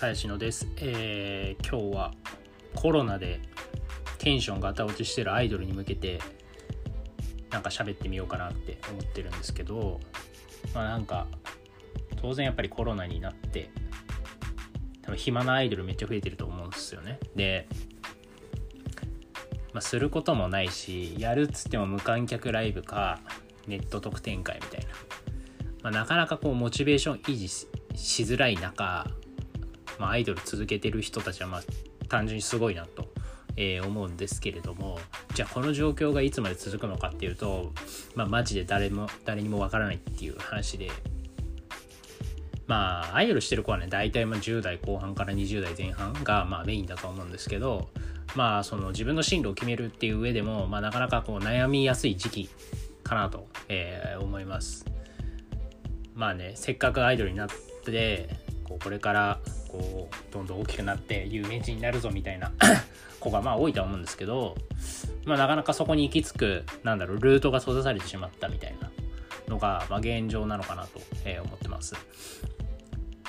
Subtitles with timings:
[0.00, 2.14] 鞘野です、えー今日は
[2.74, 3.38] コロナで
[4.16, 6.18] テンションガタ落ちしてるアイドルに向けて
[7.50, 10.00] なんか喋ってみようかなって思ってるんですけど
[10.74, 11.26] まあなんか
[12.18, 13.70] 当然やっぱりコロナになって
[15.02, 17.18] 多分暇なアイドルめっちゃ増えてると思うんですよね。
[17.36, 17.68] で、
[19.74, 23.20] まあ、することもないしやるっつっても無観客ライブか
[23.66, 24.86] ネット特典会みたいな、
[25.82, 27.66] まあ、なかなかこうモチベーション維持し
[28.22, 29.06] づらい中
[30.00, 31.62] まあ、アイドル続けてる人たちはまあ
[32.08, 33.06] 単純にすごいなと、
[33.56, 34.98] えー思うんですけれども
[35.34, 37.72] じゃあこの状況がいつまで続くのかっていうと、
[38.14, 40.90] まあ、マジで誰も誰にもわからないっていう話で
[42.66, 47.90] まあアイドルしてる子はね大体まあ10代後半から20代前半がまあメインだと思うんですけど
[48.34, 52.50] まあその自分の進路を決めるっていう上でも、まあ、なかなかこう悩みやすい時期
[53.02, 54.86] かなと、えー思います。
[56.14, 57.48] まあねせっかくアイドルになっ
[57.84, 58.28] て
[58.64, 59.40] こうこれから
[59.70, 62.52] こうどんどん大きくなって有名人になるぞみたいな
[63.20, 64.56] 子がまあ多いとは思うんですけど、
[65.24, 68.90] まあ、なかなかそこに行き着くなんだろうルートが閉ざされてしまったみたいな
[69.48, 71.94] のが、まあ、現状なのかなと、え思ってます。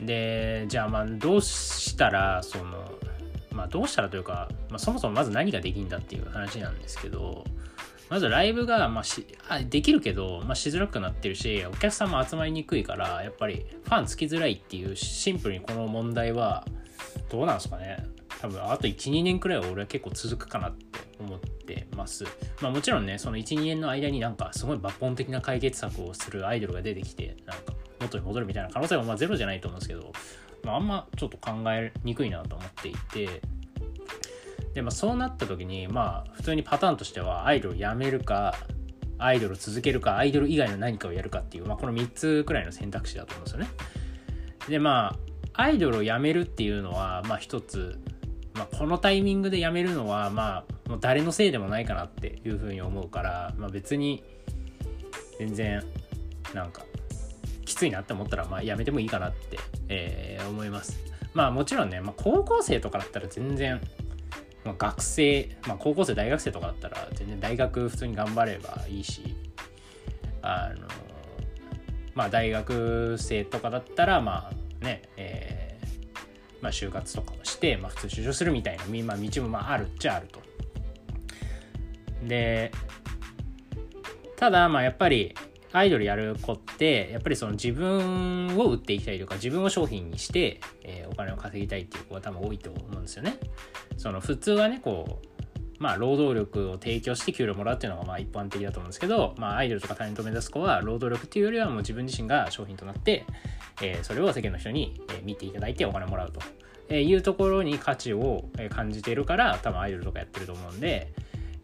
[0.00, 2.92] でじゃあまあどうしたらその
[3.52, 7.44] まあどうしたらというか、まあ、そもそもまず何ができるんだっていう話なんですけど
[8.10, 16.66] まずライブが、まあ、しあできるけど、まあ、しづらくなってるしお客さんも集まりにくいからやっぱりファンつきづらいっていうシンプルにこの問題は
[17.30, 18.04] どうなんですかね。
[18.40, 22.24] 多分あと12年くらいは俺は結構続くかなって思ってます。
[22.60, 30.12] まあもちろんねその12年の間になんかすごい抜本的な解決策をするアイドルが出てきてなんか元に戻るみたいな可能性はまあゼロじゃないと思うんですけど、
[30.62, 33.40] まあ、あんまちょっと考えにくいなと思っていて
[34.74, 38.54] で、まあ、そうなった時にまあ普通にパターンとしてはアイドルをやめるか
[39.18, 43.68] アイドルを続けるかアイドル以外の何かをやるかっていう、まあ、この3つくらいの選択肢だと思うんですよね。
[44.68, 45.16] でま
[45.54, 48.00] あアイドルをやめるっていうのはまあ一つ、
[48.54, 54.24] まあ、このタイミングでやめるのはまあもう誰のせいでもないかなっていうふうに思うから、まあ、別に
[55.38, 55.82] 全然
[56.52, 56.82] なんか
[57.64, 59.58] きついなって思ったらまあやめてもいいかなって、
[59.88, 60.98] えー思います。
[61.32, 63.80] まあもちろんね、まあ、高校生とかだったら全然
[64.64, 69.36] まあ、学生、まあ、高校生大学生とかだったら全然大学普通に頑張ればいいし
[70.42, 70.88] あの
[72.14, 75.64] まあ大学生とかだったらまあねえー
[76.64, 80.42] まあ就活とかをして、まあ、普通就職するみたいな、まあ、道もまああるっちゃあると。
[82.26, 82.72] で
[84.36, 85.34] ただまあやっぱり
[85.74, 93.36] アイドルやる子ってやっぱりその自分を売っていきたいとか自分を商品にして、えーお金を稼ぎたいっていう子が多分多いと思うんですよね。
[93.96, 103.24] その普通はねこうまあ労働力を提供して給料もらうっていうのがまあ一般的だと思うんですけど、まあ、アイドルとかタレントを目指す子は労働力っていうよりはもう自分自身が商品となって、
[103.82, 106.40] えーそれを世間の人に見ていただいてお金もらうと
[106.88, 111.12] えいうところに価値を感じているから多分アイドルとかやってると思うんで、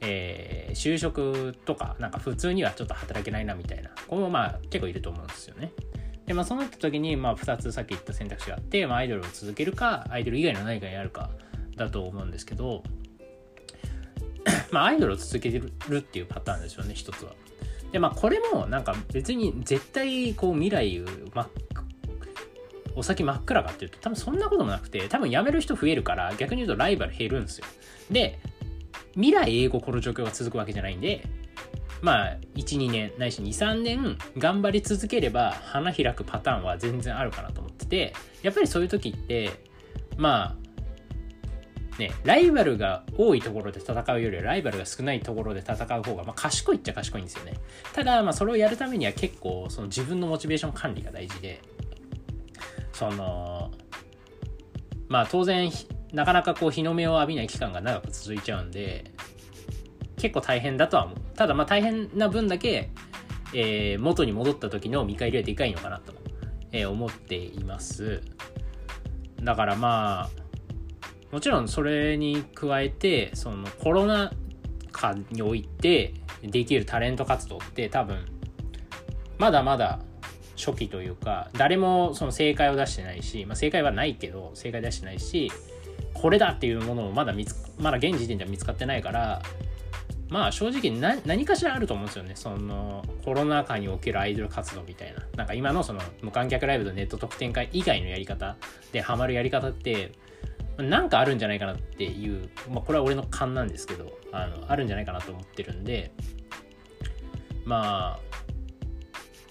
[0.00, 5.72] えー就職とかなんか普通にはちょっと働けないなみたいな子もまあ結構いると思うんですよね。
[6.26, 11.30] でまあそうなった時にまあ2つさっき言った選択肢があって、まあ、アイドルを続けるかアイドル以外の何かやるか
[11.76, 12.84] だと思うんですけど
[14.70, 17.32] まあアイドルを続けるっていうパターンですよね一つは。
[17.90, 21.00] でまあこれもなんか別に絶対こう未来
[21.34, 21.48] 真っ
[22.94, 27.66] お先真っ暗かっていうと多分そんなこともなくて多分辞める人増えるから逆に言うとライバル減るんですよ。
[28.10, 28.38] で
[29.14, 31.26] 未来英語この状況が続くわけじゃないんで
[32.02, 39.50] まあ12年ないし23年頑張り続ければ花開くパターンは全然あるかなと思っててやっぱりそういう時って
[40.16, 47.54] まあねライバルが多いところで戦うよりはライバルが少ないところで戦う方が、まあ、賢いっちゃ賢いんですよね。
[47.92, 51.60] ただまあそれをやるためには結構その自分のモチベーション管理が大事で
[52.92, 53.70] その
[55.08, 55.70] まあ当然
[56.12, 59.12] なかなかこう日の目を浴びない期間が長く続いちゃうんで
[60.16, 61.18] 結構大変だとは思う。
[61.36, 62.90] ただまあ大変な分だけ、
[63.54, 66.12] えー元に戻った時の見返りはでかいのかなと、
[66.72, 68.20] えー思っています。
[69.42, 70.30] だからまあ
[71.32, 74.32] もちろんそれに加えてそのコロナ
[74.92, 78.18] 禍においてできるタレント活動って多分
[79.38, 80.00] まだまだ
[80.56, 85.50] 初期というか誰もその正解を出してないし、まあ、正解はないけど正解出してないし
[86.20, 89.42] これだっていうものもまだ見つまだ現時点では見つかってないから
[90.28, 92.32] まあ正直な何かしらあると思うんですよね。
[92.36, 95.22] そのコロナ禍におけるアイドル活動みたいな。
[95.36, 98.56] なんか今のその無観客ライブとネット特典会以外のやり方
[98.92, 100.12] でハマるやり方って
[100.78, 106.12] なんかあるんじゃないかなっていう、まあ、これは俺の勘なんですけどあのあるんじゃないかなと思ってるんで
[107.64, 108.20] まあ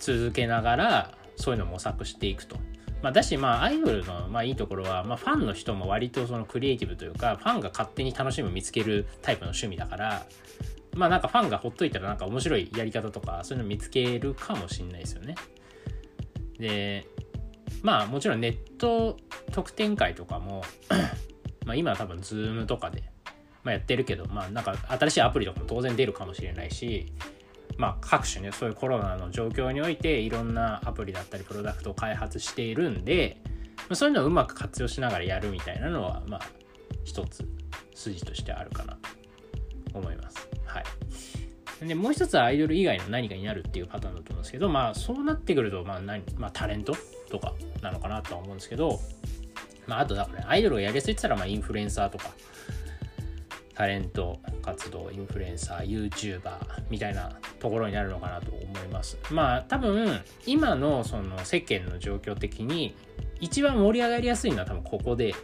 [0.00, 2.56] 続けながらそういうのを模索していくと、
[3.04, 10.26] まあ、だしまあアイドルのまあいいところは、まあ、ファンの人も割とそのクリエイティブというかファンが勝手に楽しむ見つけるタイプの趣味だから
[10.94, 15.34] まあなんかファンがほっといたらなんか面白いやり方とかそういうの見つけるかもしんないですよね。
[16.58, 17.06] で
[17.82, 19.18] まあもちろんネット
[19.52, 20.62] 特典会とかも
[21.66, 23.02] まあ今は多分 Zoom とかで、
[23.64, 27.12] まあ、やってるけどまあなんか新しいアプリとかも当然出るかもしれないし
[27.76, 33.42] まあ各種ねそういうコロナの状況においていろんなアプリだったりプロダクトを開発しているんで、
[33.88, 36.40] ま、そういうのをうまく活用しながらやるみたいなのはまあ
[37.04, 37.48] 一つ
[37.94, 40.48] 筋としてあるかなと思います。
[40.64, 40.84] はい。
[41.86, 46.94] で、もう一つはアイドル以外の何かになるっていうパターンだと思うんですけど、まあそうなってくると、まあ何、まあタレント
[47.30, 49.00] とかなのかなとは思うんですけど、
[49.86, 52.30] まああとだから、ね、アイドルをやりすいってたら、まあインフルエンサーとか、
[53.74, 56.40] タレント活動、インフルエンサー、YouTuber
[56.90, 59.18] みたいなところになるのかなと思います。
[59.30, 62.94] まあ多分、今のその世間の状況的に、
[63.40, 65.34] 一番盛り上がりやすいのは多分ここで、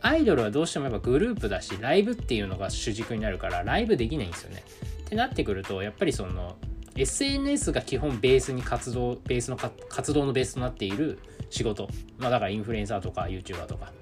[0.00, 4.62] アイドルはどうしてもやっぱグループだし、ライブっていうのが主軸になるから、ライブできないんですよね。
[5.06, 6.56] ってなってくると、やっぱりその、
[6.96, 11.18] SNS が基本ベースに活動、ベースの活動のベースとなっている
[11.48, 11.88] 仕事。
[12.18, 13.92] まあだからインフルエンサーとか YouTuber とか。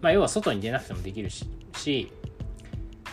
[0.00, 2.10] まあ要は外に出なくてもできるし、し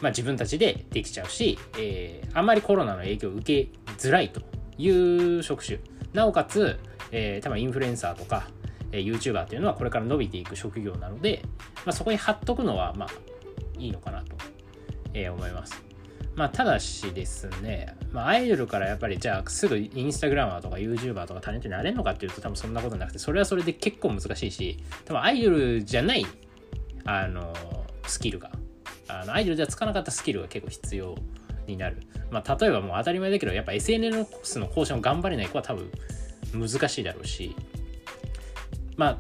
[0.04, 4.42] まあ自分たちでできちゃうし、えー、あんまりコロナの影響を受けづらいと
[4.78, 5.80] いう職種。
[6.12, 6.78] なおかつ、
[7.12, 8.50] えー、多分インフルエンサーとか、
[8.92, 11.42] え YouTuber っていうのはこれから伸びていく職業なので、
[11.86, 13.10] まあ、そこに貼っとくのはまあ
[13.80, 14.36] いいのかなと、
[15.14, 15.82] え思います。
[16.36, 26.26] まあ、ただしですね、まあ、アイドルからやっぱりじゃあすぐインスタグラマーとか YouTuber とかタレントになれるのかっていうと多分そんなことなくてそれはそれで結構難しいし多分アイドルじゃない
[27.06, 27.54] あの
[28.08, 28.50] スキルが
[29.08, 31.16] あのアイドルではつかなかったスキルが結構必要
[31.68, 31.98] になる、
[32.32, 35.90] まあ、例えばもう当たり前だけどやっぱ SNS の更新を頑張れない子は多分
[36.54, 37.56] 難しいだろうし。
[38.96, 39.18] まあ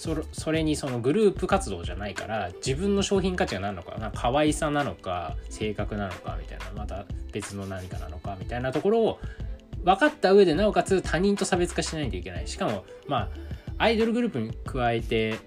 [0.00, 9.18] そそれにそのグループ活動じゃないから自分の商品価値が何のかな可愛さなのか性格なのかみたいなまた別の何かなのかみたいなところを
[9.84, 12.48] 分かった上でなおかつ他人と差別化しないといけない。
[12.48, 13.28] しかもまあ
[13.76, 15.38] アイドルグループに加えて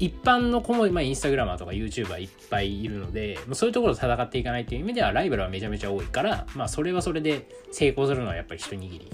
[0.00, 9.10] 一般の子も、まあ、インスタグラマーとか YouTuber いっぱいいるので、まそういうところと戦っていかないという意味ではライバルはめちゃめちゃ多いから、まあ、それはそれで成功するのはやっぱり一握り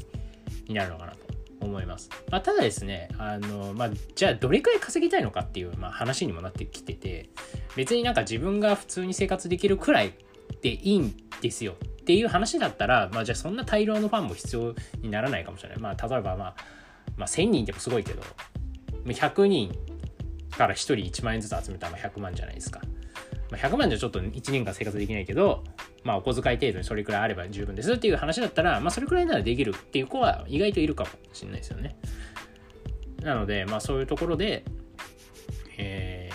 [0.68, 1.18] になるのかなと
[1.60, 2.08] 思います。
[2.30, 7.30] まあ、ただですね、あの、まあ、じゃあどれくらい稼ぎたいのかっていう、まあ、話にもなってきてて、
[7.74, 10.14] 別になんか自分が普通に生活できるくらい
[10.62, 15.78] でいいんですよっていう話だったら、まあ、じゃあそんな大量のファンも必要にならないかもしれない。
[15.80, 16.54] まあ、例えば、まあ、
[17.16, 18.22] まあ、1000人でもすごいけど、
[19.04, 19.76] 100人
[20.56, 22.80] から1人1万円ずつ集めたら100万じゃないですか。
[23.50, 25.62] まあ、100万じゃちょっと1年間生活できないけど、
[26.02, 31.96] まあ、お小遣い程度にそれくらいあれば十分ですっていう話だったら、まあ、それくらいならできるっていう子は意外といるかもしれないですよね。
[33.22, 34.64] なので、まあ、そういうところで、
[35.78, 36.30] え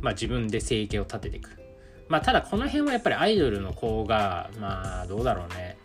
[0.00, 1.50] ー、まあ、自分で生計を立てていく。
[2.08, 5.76] まあ、ただこの辺はやっぱりアイドルの子が、まあ、どうだろうね。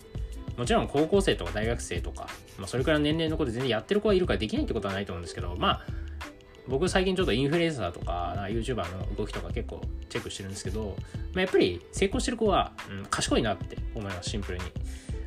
[0.58, 2.28] もちろん高校生とか大学生とか、
[2.58, 5.86] まあ、それくらいの年齢の子で全然やってる子がいるからできないってことはないと思うんですけど、まあ、
[6.68, 10.96] 僕最近ちょっとインフルエンサーとか YouTuber の動きとか結構チェックしてるんですけど、
[11.34, 14.64] まあ、やっぱり成功してる子は、うん、賢いなって思いますシンプルに。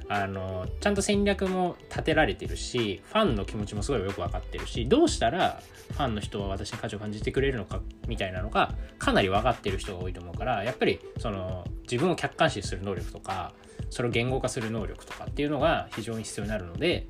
[0.08, 13.52] あのちゃんと戦略も立てられてるしファンの気持ちもすごいよく分かってるしどうしたらファンの人は私に価値を感じてくれるのかみたいなのがかなり分かってる人が多いと思うからやっぱりその自分を客観視する能力とか
[13.90, 17.08] それを言語化する能力とかっていうのが非常に必要になるので、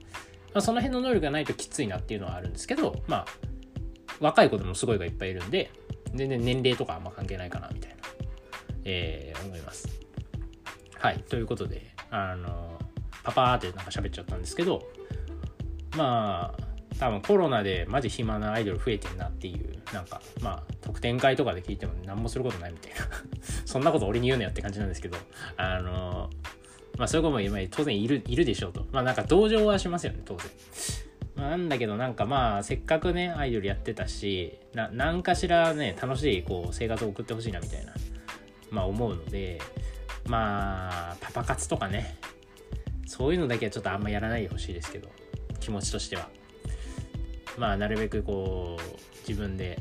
[0.55, 3.27] まあ、その辺の能力がないときついなっていうのはあるんですけどまあ
[4.21, 5.71] 若い子でもすごいがいっぱいいるんで、
[6.15, 7.97] 全然年齢とかあんま関係ないかな、みたいな、
[8.85, 9.89] えー、思います。
[10.99, 11.19] はい。
[11.29, 12.79] ということで、あの、
[13.23, 14.83] パパーってなんか喋っちゃったんですけど、
[15.97, 16.67] まあ、
[16.99, 22.99] 多分コロナでマジ暇なアイドル増えてんなっていう、なんか、まあ、特典会とかで聞いても何もすることないみたいな
[23.67, 25.17] そんなこと俺に言うのやって感じなんですけど、
[25.57, 26.31] あの、
[26.97, 28.87] まあそういう子も今当然いる、いるでしょうと。
[28.93, 30.47] まあなんか同情はしますよね、当然。
[31.37, 37.93] なんだけどなんかまあせっかくねアイドルやってたしな何かしらね楽しいこう生活を送ってほしいなみたいな
[38.71, 39.61] まあ思うので
[40.27, 42.17] まあパパ活とかね
[43.07, 45.09] そういうのだけはちょっとあんまやらないでほしいですけど
[45.61, 46.29] 気持ちとしては。
[47.59, 49.79] まあなるべくこう自分で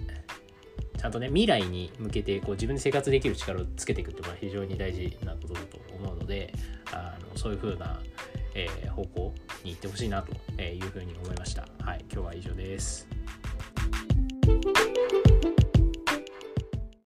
[0.98, 6.54] ちゃんとね未来に向けてこう自分で生活できる力をつけていくっていうのは非常に大事なことだと思うので
[6.92, 8.00] あのそういう風な
[8.56, 9.34] えー、方向
[9.64, 10.32] に行ってほしいなと
[10.62, 11.68] いうふうに思いました。
[11.84, 13.25] はい、今日は以上です。